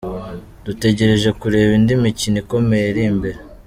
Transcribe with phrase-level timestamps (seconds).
[0.65, 3.37] Dutegereje kureba indi mikino ikomeye iri imbere.